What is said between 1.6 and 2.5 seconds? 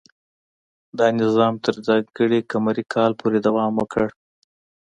تر ځانګړي